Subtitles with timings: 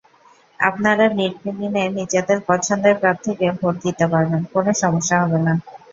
[0.59, 5.53] আপনারা নির্বিঘ্নে নিজেদের পছন্দের প্রার্থীকে ভোট দিতে পারবেন, কোনো সমস্যা হবে না।